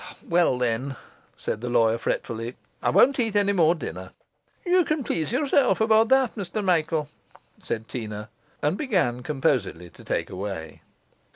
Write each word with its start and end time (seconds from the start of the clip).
'Well, 0.27 0.57
then,' 0.57 0.95
said 1.37 1.61
the 1.61 1.69
lawyer 1.69 1.99
fretfully, 1.99 2.55
'I 2.81 2.89
won't 2.89 3.19
eat 3.19 3.35
any 3.35 3.53
more 3.53 3.75
dinner.' 3.75 4.09
'Ye 4.65 4.83
can 4.83 5.03
please 5.03 5.31
yourself 5.31 5.79
about 5.79 6.09
that, 6.09 6.33
Mr 6.33 6.63
Michael,' 6.63 7.07
said 7.59 7.87
Teena, 7.87 8.29
and 8.63 8.79
began 8.79 9.21
composedly 9.21 9.91
to 9.91 10.03
take 10.03 10.31
away. 10.31 10.81